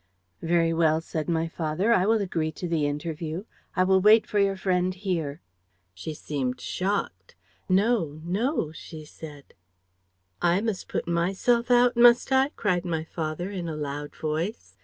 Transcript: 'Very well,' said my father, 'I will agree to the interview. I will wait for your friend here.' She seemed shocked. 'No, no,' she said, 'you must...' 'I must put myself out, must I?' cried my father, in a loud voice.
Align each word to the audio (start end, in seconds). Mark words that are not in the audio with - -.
'Very 0.41 0.73
well,' 0.73 0.99
said 0.99 1.29
my 1.29 1.47
father, 1.47 1.93
'I 1.93 2.05
will 2.07 2.21
agree 2.21 2.51
to 2.53 2.67
the 2.67 2.87
interview. 2.87 3.45
I 3.75 3.83
will 3.83 4.01
wait 4.01 4.25
for 4.25 4.39
your 4.39 4.55
friend 4.57 4.91
here.' 4.95 5.41
She 5.93 6.15
seemed 6.15 6.59
shocked. 6.59 7.35
'No, 7.69 8.19
no,' 8.25 8.71
she 8.71 9.05
said, 9.05 9.53
'you 10.41 10.41
must...' 10.41 10.41
'I 10.41 10.61
must 10.61 10.87
put 10.89 11.07
myself 11.07 11.69
out, 11.69 11.95
must 11.95 12.31
I?' 12.31 12.49
cried 12.55 12.83
my 12.83 13.03
father, 13.03 13.51
in 13.51 13.69
a 13.69 13.75
loud 13.75 14.15
voice. 14.15 14.79